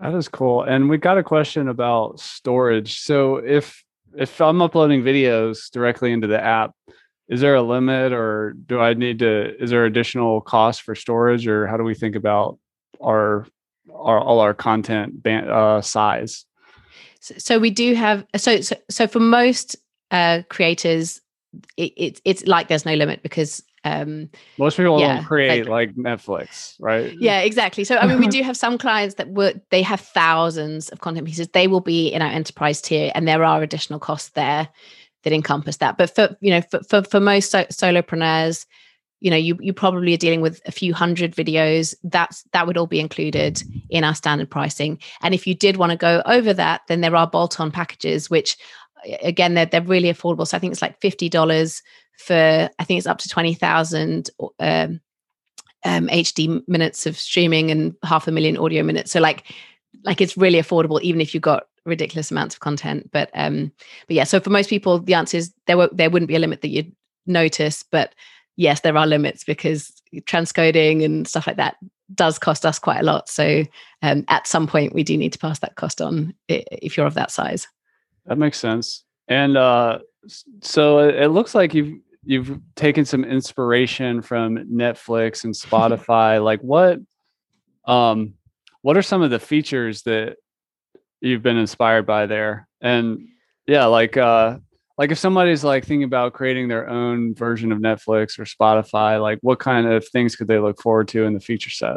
[0.00, 0.64] That is cool.
[0.64, 3.00] And we got a question about storage.
[3.00, 6.72] So if if I'm uploading videos directly into the app,
[7.32, 11.46] is there a limit or do I need to is there additional cost for storage
[11.46, 12.58] or how do we think about
[13.02, 13.46] our
[13.90, 16.44] our all our content band, uh, size?
[17.20, 19.76] So, so, we do have so so, so for most
[20.10, 21.22] uh, creators
[21.78, 25.96] it, it, it's like there's no limit because um most people yeah, don't create like,
[25.96, 27.14] like, netflix right?
[27.18, 27.84] Yeah exactly.
[27.84, 31.26] So i mean we do have some clients that work they have thousands of content
[31.26, 31.48] pieces.
[31.48, 34.68] They will be in our enterprise tier and there are additional costs there
[35.22, 35.96] that encompass that.
[35.98, 38.66] But for you know, for for, for most so- solopreneurs,
[39.20, 41.94] you know, you you probably are dealing with a few hundred videos.
[42.02, 44.98] That's that would all be included in our standard pricing.
[45.20, 48.56] And if you did want to go over that, then there are bolt-on packages, which
[49.22, 50.46] again they're they're really affordable.
[50.46, 51.82] So I think it's like fifty dollars
[52.18, 54.30] for I think it's up to twenty thousand.
[54.58, 55.00] Um,
[55.84, 59.10] um, HD minutes of streaming and half a million audio minutes.
[59.10, 59.52] So like,
[60.04, 63.10] like it's really affordable, even if you've got ridiculous amounts of content.
[63.12, 63.72] But um,
[64.06, 66.40] but yeah, so for most people, the answer is there won't there wouldn't be a
[66.40, 66.92] limit that you'd
[67.26, 68.14] notice, but
[68.56, 71.76] yes, there are limits because transcoding and stuff like that
[72.14, 73.28] does cost us quite a lot.
[73.28, 73.64] So
[74.02, 77.14] um, at some point, we do need to pass that cost on if you're of
[77.14, 77.66] that size.
[78.26, 79.04] That makes sense.
[79.28, 80.00] And uh,
[80.60, 86.42] so it looks like you've you've taken some inspiration from Netflix and Spotify.
[86.42, 87.00] like what
[87.86, 88.34] um
[88.82, 90.36] what are some of the features that
[91.22, 92.68] you've been inspired by there.
[92.80, 93.28] And
[93.66, 94.58] yeah like uh
[94.98, 99.38] like if somebody's like thinking about creating their own version of netflix or spotify like
[99.42, 101.96] what kind of things could they look forward to in the feature set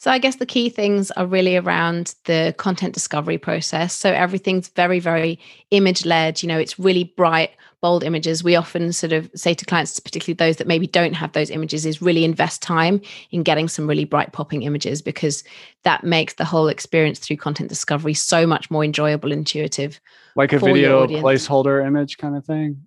[0.00, 3.94] so I guess the key things are really around the content discovery process.
[3.94, 5.38] So everything's very, very
[5.72, 6.42] image led.
[6.42, 7.50] You know, it's really bright,
[7.82, 8.42] bold images.
[8.42, 11.84] We often sort of say to clients, particularly those that maybe don't have those images,
[11.84, 15.44] is really invest time in getting some really bright popping images because
[15.82, 20.00] that makes the whole experience through content discovery so much more enjoyable, intuitive.
[20.34, 22.86] Like a video placeholder image kind of thing.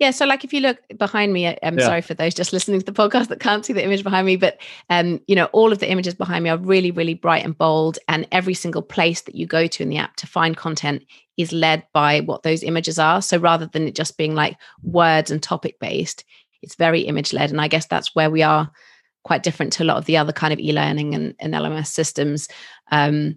[0.00, 1.86] Yeah, so like if you look behind me, I'm yeah.
[1.86, 4.34] sorry for those just listening to the podcast that can't see the image behind me,
[4.34, 4.58] but
[4.90, 7.98] um, you know, all of the images behind me are really, really bright and bold,
[8.08, 11.04] and every single place that you go to in the app to find content
[11.36, 13.22] is led by what those images are.
[13.22, 16.24] So rather than it just being like words and topic based,
[16.60, 18.70] it's very image led, and I guess that's where we are
[19.22, 22.48] quite different to a lot of the other kind of e-learning and, and LMS systems,
[22.90, 23.36] um,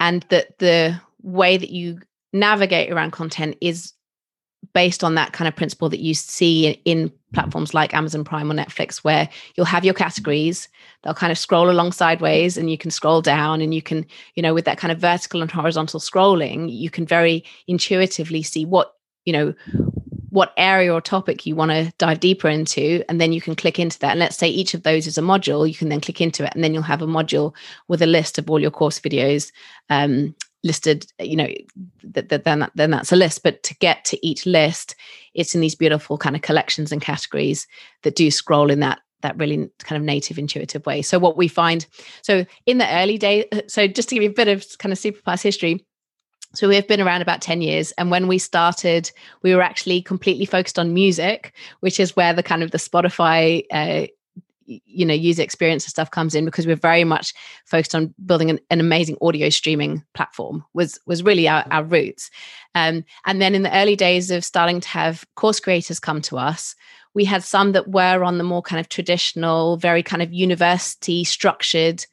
[0.00, 2.00] and that the way that you
[2.34, 3.94] navigate around content is
[4.72, 8.54] based on that kind of principle that you see in platforms like Amazon Prime or
[8.54, 10.68] Netflix, where you'll have your categories,
[11.02, 14.42] they'll kind of scroll along sideways and you can scroll down and you can, you
[14.42, 18.94] know, with that kind of vertical and horizontal scrolling, you can very intuitively see what,
[19.24, 19.54] you know,
[20.30, 23.78] what area or topic you want to dive deeper into and then you can click
[23.78, 24.10] into that.
[24.10, 26.54] And let's say each of those is a module you can then click into it
[26.54, 27.54] and then you'll have a module
[27.88, 29.50] with a list of all your course videos
[29.90, 31.48] um, listed you know
[32.02, 33.42] that, that then then that's a list.
[33.42, 34.94] But to get to each list
[35.34, 37.66] it's in these beautiful kind of collections and categories
[38.02, 41.02] that do scroll in that that really kind of native intuitive way.
[41.02, 41.86] So what we find
[42.22, 44.92] so in the early days uh, so just to give you a bit of kind
[44.92, 45.84] of supapass history
[46.54, 47.92] so we've been around about 10 years.
[47.98, 49.10] And when we started
[49.42, 53.64] we were actually completely focused on music which is where the kind of the spotify
[53.70, 54.06] uh,
[54.84, 57.32] you know user experience and stuff comes in because we're very much
[57.64, 62.30] focused on building an, an amazing audio streaming platform was was really our, our roots.
[62.74, 66.38] Um, and then in the early days of starting to have course creators come to
[66.38, 66.74] us
[67.14, 71.24] we had some that were on the more kind of traditional very kind of university
[71.24, 72.04] structured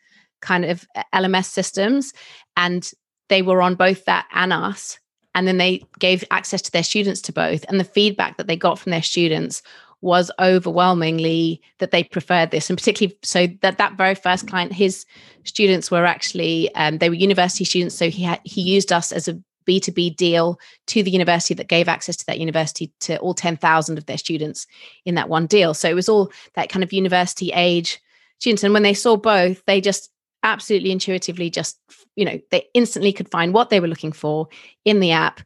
[0.41, 2.13] kind of uh, lms systems
[2.57, 2.91] and
[3.29, 4.99] they were on both that and us
[5.33, 8.55] and then they gave access to their students to both and the feedback that they
[8.55, 9.61] got from their students
[10.01, 12.69] was overwhelmingly that they preferred this.
[12.69, 15.05] And particularly so that that very first client his
[15.43, 19.27] students were actually um, they were university students so he had he used us as
[19.27, 23.97] a b2b deal to the university that gave access to that university to all 10,000
[23.97, 24.67] of their students
[25.05, 25.73] in that one deal.
[25.73, 27.99] So it was all that kind of university age
[28.39, 28.63] students.
[28.63, 30.11] And when they saw both they just
[30.43, 31.79] absolutely intuitively just
[32.15, 34.47] you know they instantly could find what they were looking for
[34.85, 35.41] in the app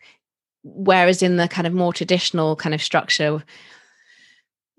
[0.63, 3.41] whereas in the kind of more traditional kind of structure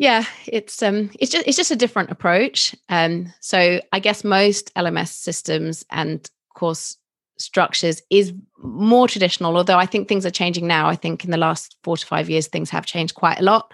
[0.01, 2.75] yeah, it's um it's just it's just a different approach.
[2.89, 6.97] Um so I guess most LMS systems and course
[7.39, 11.39] structures is more traditional although i think things are changing now i think in the
[11.39, 13.73] last four to five years things have changed quite a lot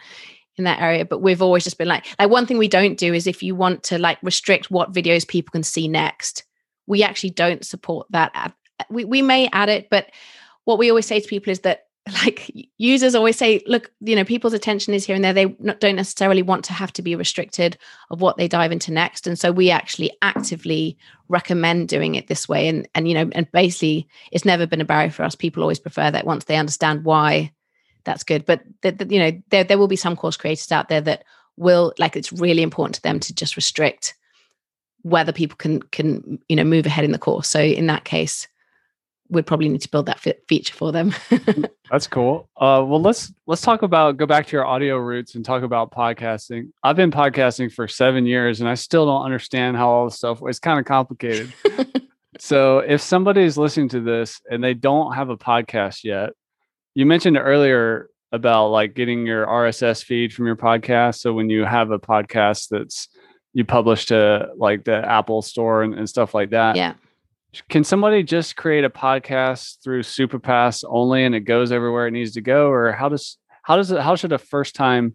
[0.56, 3.12] in that area but we've always just been like like one thing we don't do
[3.12, 6.44] is if you want to like restrict what videos people can see next
[6.86, 8.54] we actually don't support that
[8.88, 10.12] we, we may add it but
[10.62, 14.24] what we always say to people is that like users always say look you know
[14.24, 15.32] people's attention is here and there.
[15.32, 17.76] They not, don't necessarily want to have to be restricted
[18.10, 19.26] of what they dive into next.
[19.26, 20.96] And so we actually actively
[21.28, 22.68] recommend doing it this way.
[22.68, 25.34] And and you know and basically it's never been a barrier for us.
[25.34, 27.52] People always prefer that once they understand why
[28.04, 28.46] that's good.
[28.46, 31.24] But the, you know there, there will be some course creators out there that
[31.56, 34.14] will like it's really important to them to just restrict
[35.02, 37.48] whether people can can you know move ahead in the course.
[37.48, 38.46] So in that case
[39.30, 41.14] would probably need to build that feature for them.
[41.90, 42.48] That's cool.
[42.56, 45.90] Uh, well, let's let's talk about go back to your audio roots and talk about
[45.92, 46.70] podcasting.
[46.82, 50.40] I've been podcasting for seven years, and I still don't understand how all this stuff.
[50.44, 51.52] It's kind of complicated.
[52.38, 56.30] so, if somebody is listening to this and they don't have a podcast yet,
[56.94, 61.16] you mentioned earlier about like getting your RSS feed from your podcast.
[61.16, 63.08] So when you have a podcast that's
[63.52, 66.76] you publish to like the Apple store and, and stuff like that.
[66.76, 66.94] Yeah
[67.68, 72.32] can somebody just create a podcast through Supapass only and it goes everywhere it needs
[72.32, 75.14] to go or how does how does it how should a first time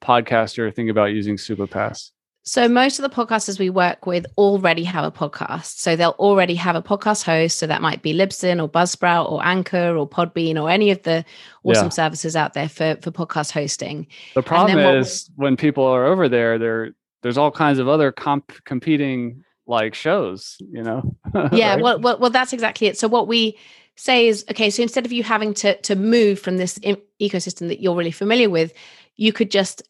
[0.00, 2.10] podcaster think about using Supapass
[2.48, 5.80] so most of the podcasters we work with already have a podcast.
[5.80, 7.58] So they'll already have a podcast host.
[7.58, 11.26] So that might be Libsyn or Buzzsprout or Anchor or Podbean or any of the
[11.62, 11.90] awesome yeah.
[11.90, 14.06] services out there for, for podcast hosting.
[14.34, 18.64] The problem is when people are over there, there there's all kinds of other comp-
[18.64, 21.16] competing like shows, you know?
[21.52, 21.82] yeah, right?
[21.82, 22.98] well, well, well, that's exactly it.
[22.98, 23.56] So what we
[23.96, 26.78] say is, okay, so instead of you having to to move from this
[27.20, 28.72] ecosystem that you're really familiar with,
[29.16, 29.82] you could just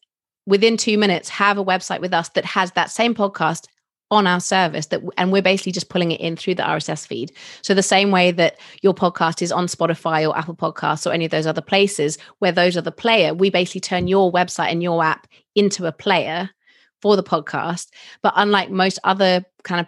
[0.46, 3.66] within two minutes have a website with us that has that same podcast
[4.10, 7.32] on our service that and we're basically just pulling it in through the RSS feed.
[7.62, 11.26] So the same way that your podcast is on Spotify or Apple Podcasts or any
[11.26, 14.82] of those other places where those are the player, we basically turn your website and
[14.82, 16.50] your app into a player
[17.02, 17.88] for the podcast.
[18.22, 19.86] But unlike most other kind of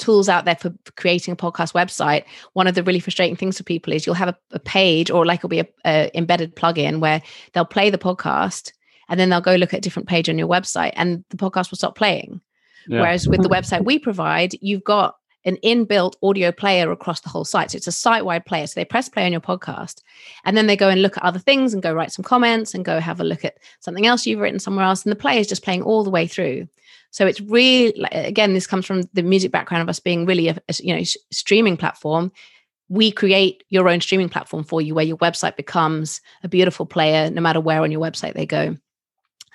[0.00, 3.64] tools out there for creating a podcast website one of the really frustrating things for
[3.64, 7.00] people is you'll have a, a page or like it'll be a, a, embedded plugin
[7.00, 7.20] where
[7.52, 8.72] they'll play the podcast
[9.10, 11.70] and then they'll go look at a different page on your website and the podcast
[11.70, 12.40] will stop playing
[12.88, 13.00] yeah.
[13.00, 13.54] whereas with the hmm.
[13.54, 17.70] website we provide you've got an inbuilt audio player across the whole site.
[17.70, 18.66] So it's a site wide player.
[18.66, 20.02] So they press play on your podcast
[20.44, 22.84] and then they go and look at other things and go write some comments and
[22.84, 25.04] go have a look at something else you've written somewhere else.
[25.04, 26.68] And the player is just playing all the way through.
[27.10, 30.56] So it's really, again, this comes from the music background of us being really a,
[30.68, 32.32] a you know streaming platform.
[32.88, 37.30] We create your own streaming platform for you where your website becomes a beautiful player
[37.30, 38.76] no matter where on your website they go.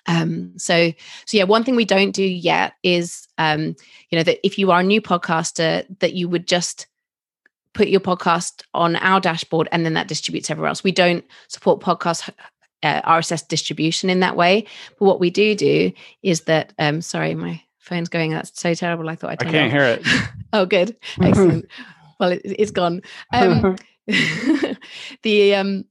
[0.08, 0.92] Um, so,
[1.26, 3.76] so yeah, one thing we don't do yet is, um,
[4.10, 6.88] you know, that if you are a new podcaster, that you would just
[7.74, 10.84] put your podcast on our dashboard and then that distributes everywhere else.
[10.84, 12.30] We don't support podcast
[12.84, 14.66] uh, RSS distribution in that way.
[14.98, 15.92] But what we do do
[16.24, 18.32] is that, um, sorry, my phone's going.
[18.32, 19.10] That's so terrible.
[19.10, 20.06] I thought I, I can't hear it.
[20.54, 21.66] oh, good, excellent.
[22.20, 23.02] well, it, has gone.
[23.34, 23.76] Um,
[25.24, 25.86] the um,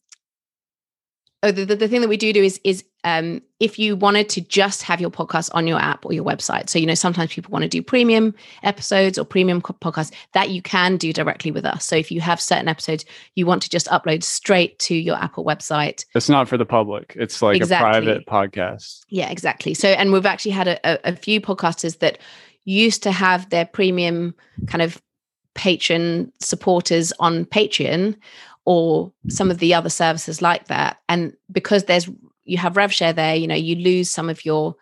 [1.45, 4.31] oh, the, the, the thing that we do do is is um, if you wanted
[4.31, 6.71] to just have your podcast on your app or your website.
[6.71, 10.63] So, you know, sometimes people want to do premium episodes or premium podcasts that you
[10.63, 11.85] can do directly with us.
[11.85, 13.05] So, if you have certain episodes
[13.35, 17.15] you want to just upload straight to your Apple website, it's not for the public,
[17.17, 17.87] it's like exactly.
[17.87, 19.05] a private podcast.
[19.09, 19.75] Yeah, exactly.
[19.75, 22.19] So, and we've actually had a, a, a few podcasters that
[22.65, 24.35] used to have their premium
[24.67, 25.01] kind of
[25.55, 28.17] patron supporters on Patreon
[28.65, 30.99] or some of the other services like that.
[31.09, 32.09] And because there's
[32.45, 34.77] you have rev share there, you know, you lose some of your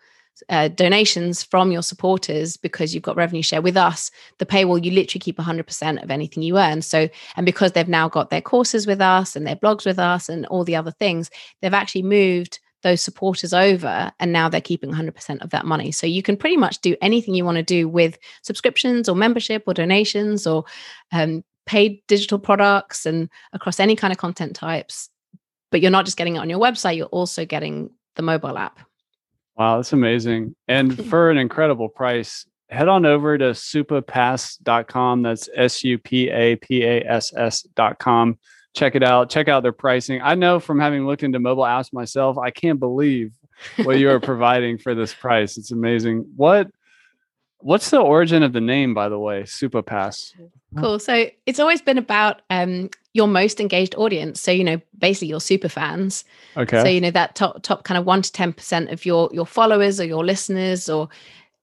[0.49, 4.11] uh, donations from your supporters because you've got revenue share with us.
[4.39, 6.81] The paywall you literally keep 100% of anything you earn.
[6.81, 10.29] So and because they've now got their courses with us and their blogs with us
[10.29, 11.29] and all the other things
[11.61, 15.91] they've actually moved those supporters over and now they're keeping 100% of that money.
[15.91, 19.63] So you can pretty much do anything you want to do with subscriptions or membership
[19.65, 20.65] or donations or
[21.13, 25.09] um, paid digital products and across any kind of content types
[25.73, 28.79] but you're not just getting it on your website, you're also getting the mobile app.
[29.57, 30.55] Wow, that's amazing.
[30.67, 35.23] And for an incredible price, head on over to supapass.com.
[35.23, 38.37] That's S U P A P A S S.com.
[38.75, 39.31] Check it out.
[39.31, 40.21] Check out their pricing.
[40.21, 43.33] I know from having looked into mobile apps myself, I can't believe
[43.83, 45.57] what you are providing for this price.
[45.57, 46.31] It's amazing.
[46.35, 46.69] What
[47.63, 50.33] What's the origin of the name, by the way, Supapass?
[50.77, 50.99] Cool.
[50.99, 54.41] So it's always been about um, your most engaged audience.
[54.41, 56.25] So you know, basically your super fans.
[56.57, 56.81] Okay.
[56.81, 59.45] So you know that top top kind of one to ten percent of your your
[59.45, 61.09] followers or your listeners or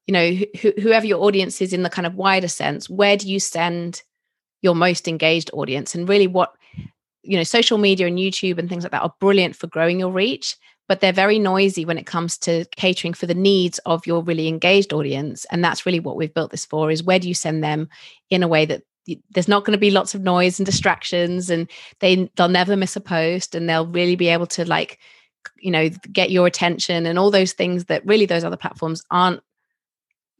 [0.06, 2.88] you know wh- whoever your audience is in the kind of wider sense.
[2.88, 4.02] Where do you send
[4.62, 6.54] your most engaged audience and really what
[7.22, 10.10] you know social media and youtube and things like that are brilliant for growing your
[10.10, 10.56] reach
[10.90, 14.48] but they're very noisy when it comes to catering for the needs of your really
[14.48, 15.44] engaged audience.
[15.52, 17.88] And that's really what we've built this for is where do you send them
[18.28, 18.82] in a way that
[19.30, 21.70] there's not going to be lots of noise and distractions and
[22.00, 24.98] they they'll never miss a post and they'll really be able to like
[25.60, 29.40] you know get your attention and all those things that really those other platforms aren't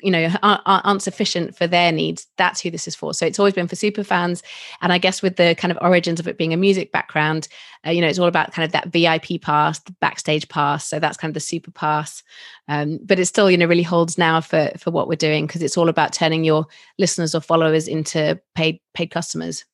[0.03, 3.15] you know aren't, sufficient for their needs that's who this is for.
[3.15, 4.43] So it's always been for super fans.
[4.81, 7.49] And i guess with the kind of origins of it being a music background
[7.87, 10.87] uh, you know it's all about kind of that vip pass the backstage pass.
[10.87, 12.23] So that's kind of the super pass.
[12.69, 15.63] Um, but it still you know really holds now for for what we're doing because
[15.63, 16.67] it's all about turning your
[16.99, 19.65] listeners or followers into paid paid customers.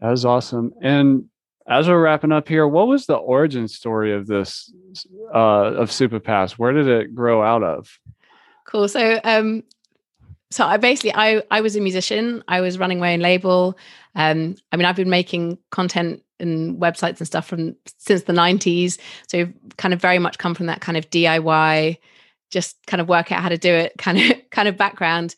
[0.00, 0.72] That was awesome.
[0.82, 1.24] And
[1.66, 4.72] as we're wrapping up here what was the origin story of this
[5.34, 6.52] uh of Supapass?
[6.52, 7.98] Where did it grow out of
[8.64, 8.88] Cool.
[8.88, 9.62] So, um,
[10.50, 12.44] so I basically I I was a musician.
[12.48, 13.76] I was running my own label.
[14.14, 18.98] Um, I mean, I've been making content and websites and stuff from since the 90s.
[19.28, 21.98] So kind of very much come from that kind of DIY,
[22.50, 25.34] just kind of work out how to do it kind of kind of background.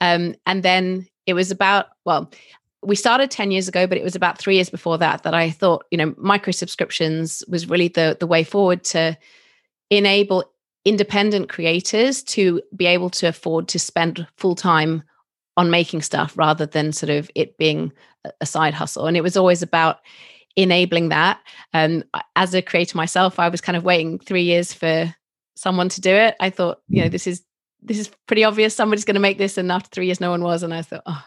[0.00, 2.30] Um, and then it was about, well,
[2.82, 5.50] we started 10 years ago, but it was about three years before that that I
[5.50, 9.18] thought, you know, micro subscriptions was really the the way forward to
[9.90, 10.44] enable
[10.84, 15.02] independent creators to be able to afford to spend full time
[15.56, 17.92] on making stuff rather than sort of it being
[18.40, 19.06] a side hustle.
[19.06, 19.98] And it was always about
[20.56, 21.40] enabling that.
[21.72, 22.04] And
[22.36, 25.14] as a creator myself, I was kind of waiting three years for
[25.54, 26.34] someone to do it.
[26.40, 27.42] I thought, you know, this is
[27.82, 28.74] this is pretty obvious.
[28.74, 30.62] Somebody's going to make this, and after three years, no one was.
[30.62, 31.24] And I thought, oh,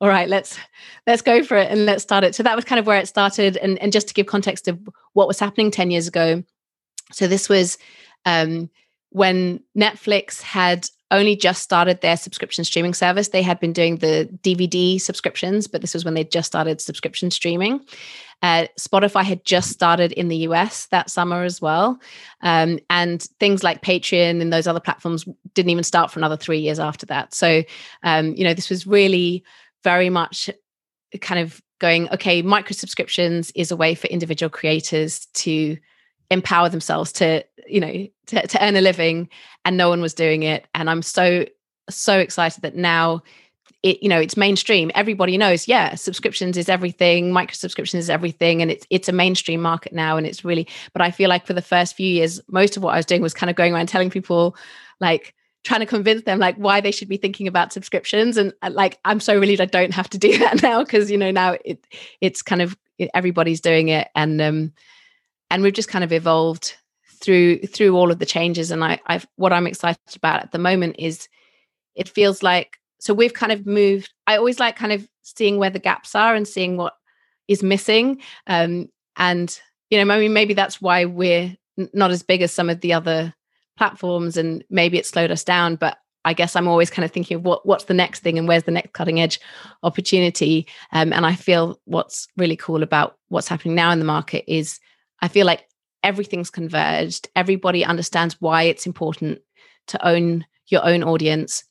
[0.00, 0.58] all right, let's
[1.06, 2.34] let's go for it and let's start it.
[2.34, 3.56] So that was kind of where it started.
[3.56, 4.78] And and just to give context of
[5.14, 6.42] what was happening ten years ago,
[7.12, 7.78] so this was
[8.26, 8.70] um,
[9.14, 13.28] when Netflix had only just started their subscription streaming service.
[13.28, 17.30] They had been doing the DVD subscriptions, but this was when they just started subscription
[17.30, 17.80] streaming.
[18.42, 22.00] Uh, Spotify had just started in the US that summer as well.
[22.40, 26.58] Um, and things like Patreon and those other platforms didn't even start for another three
[26.58, 27.34] years after that.
[27.34, 27.62] So,
[28.02, 29.44] um, you know, this was really
[29.84, 30.50] very much
[31.20, 35.76] kind of going, okay, micro subscriptions is a way for individual creators to
[36.34, 39.28] empower themselves to you know to, to earn a living
[39.64, 40.66] and no one was doing it.
[40.74, 41.46] And i'm so
[41.90, 43.22] so excited that now
[43.82, 44.90] it you know it's mainstream.
[44.94, 49.62] Everybody knows yeah subscriptions is everything micro subscriptions is everything and it's it's a mainstream
[49.62, 52.76] market now and it's really but i feel like for the first few years most
[52.76, 54.56] of what i was doing was kind of going around telling people
[55.00, 58.36] like trying to convince them like why they should be thinking about subscriptions.
[58.36, 61.18] And uh, like i'm so relieved i don't have to do that now because you
[61.18, 61.84] know now it
[62.20, 62.76] it's kind of
[63.12, 64.08] everybody's doing it.
[64.14, 64.72] And um
[65.50, 66.74] and we've just kind of evolved
[67.24, 68.70] through through all of the changes.
[68.70, 71.28] And I, I've what I'm excited about at the moment is
[71.94, 75.70] it feels like so we've kind of moved I always like kind of seeing where
[75.70, 76.94] the gaps are and seeing what
[77.48, 78.20] is missing.
[78.46, 79.58] Um, and
[79.90, 81.56] you know I mean maybe that's why we're
[81.92, 83.34] not as big as some of the other
[83.76, 85.76] platforms and maybe it slowed us down.
[85.76, 88.48] But I guess I'm always kind of thinking of what what's the next thing and
[88.48, 89.40] where's the next cutting edge
[89.82, 90.66] opportunity?
[90.92, 94.80] Um, and I feel what's really cool about what's happening now in the market is
[95.20, 95.68] I feel like
[96.02, 97.28] everything's converged.
[97.34, 99.40] Everybody understands why it's important
[99.88, 101.64] to own your own audience,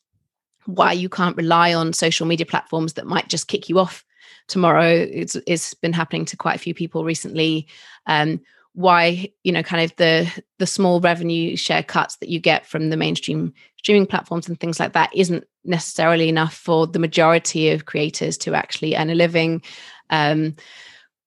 [0.66, 4.04] why you can't rely on social media platforms that might just kick you off
[4.48, 4.88] tomorrow.
[4.88, 7.68] It's, it's been happening to quite a few people recently.
[8.08, 8.42] Um,
[8.76, 10.28] why you know kind of the
[10.58, 14.80] the small revenue share cuts that you get from the mainstream streaming platforms and things
[14.80, 19.62] like that isn't necessarily enough for the majority of creators to actually earn a living
[20.10, 20.56] um,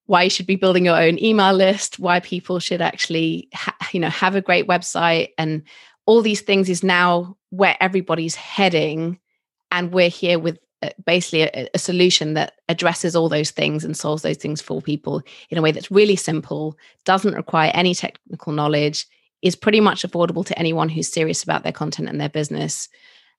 [0.06, 4.00] why you should be building your own email list, why people should actually, ha- you
[4.00, 5.62] know, have a great website, and
[6.06, 9.18] all these things is now where everybody's heading,
[9.70, 13.96] and we're here with uh, basically a, a, solution that addresses all those things and
[13.96, 18.52] solves those things for people in a way that's really simple, doesn't require any technical
[18.52, 19.06] knowledge,
[19.42, 22.88] is pretty much affordable to anyone who's serious about their content and their business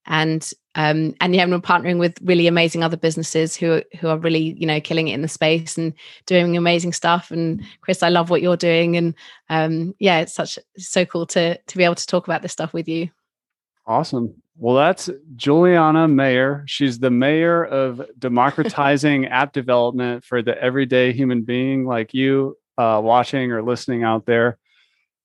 [0.08, 4.55] and um, and yeah, we're partnering with really amazing other businesses who who are really
[4.58, 5.93] you know killing it in the space and
[6.26, 7.32] doing amazing stuff.
[7.32, 9.14] And Chris, I love what you're doing, and
[9.49, 12.74] um, yeah, it's such so cool to to be able to talk about this stuff
[12.74, 13.10] with you.
[13.86, 14.34] Awesome.
[14.60, 16.64] Well, that's Juliana Mayer.
[16.68, 22.99] She's the mayor of democratizing app development for the everyday human being like you uh,
[23.03, 24.58] watching or listening out there.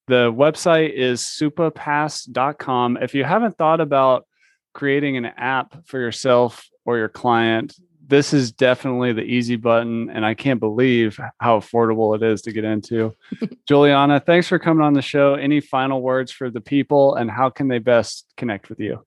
[0.07, 2.97] The website is supapass.com.
[3.01, 4.27] If you haven't thought about
[4.73, 10.09] creating an app for yourself or your client, this is definitely the easy button.
[10.09, 13.15] And I can't believe how affordable it is to get into.
[13.67, 15.35] Juliana, thanks for coming on the show.
[15.35, 19.05] Any final words for the people and how can they best connect with you?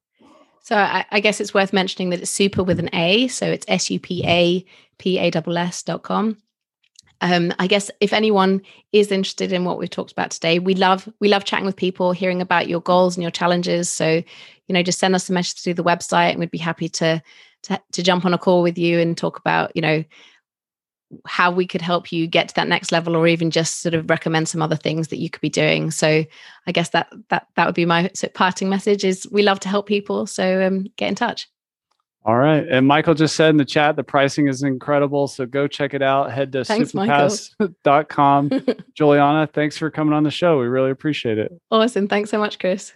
[0.63, 3.29] So I, I guess it's worth mentioning that it's super with an A.
[3.29, 4.65] So it's S U P A
[4.99, 6.39] pass.com.
[7.23, 8.61] Um, I guess if anyone
[8.93, 12.13] is interested in what we've talked about today, we love we love chatting with people,
[12.13, 13.89] hearing about your goals and your challenges.
[13.89, 14.23] So,
[14.69, 17.23] you know, just send us a message through the website, and we'd be happy to
[17.65, 20.05] to, to jump on a call with you and talk about, you know,
[21.25, 24.11] how we could help you get to that next level or even just sort of
[24.11, 25.91] recommend some other things that you could be doing.
[25.91, 26.25] So
[26.67, 29.87] i guess that that that would be my parting message is we love to help
[29.87, 30.27] people.
[30.27, 31.49] So um, get in touch.
[32.25, 32.67] All right.
[32.69, 35.29] And michael just said in the chat the pricing is incredible.
[35.29, 36.33] So go check it out.
[36.33, 38.51] Head to thanks, supapass.com
[38.95, 40.59] juliana thanks for coming on the show.
[40.59, 41.53] We really appreciate it.
[41.71, 42.09] Awesome.
[42.09, 42.95] Thanks so much chris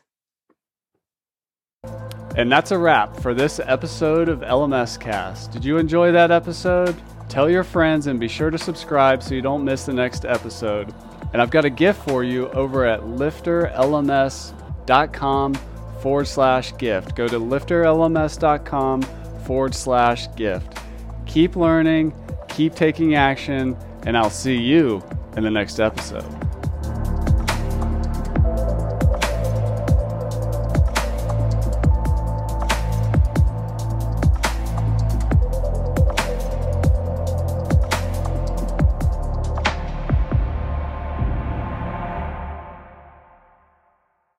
[2.37, 6.95] and that's a wrap for this episode of LMScast did you enjoy that episode
[7.31, 10.93] Tell your friends and be sure to subscribe so you don't miss the next episode.
[11.33, 15.55] And I've got a gift for you over at lifterlms.com
[16.03, 17.15] forward slash gift.
[17.15, 19.03] Go to lifterlms.com
[19.45, 20.79] forward slash gift.
[21.27, 22.13] Keep learning,
[22.49, 25.01] keep taking action, and I'll see you
[25.37, 26.60] in the next episode.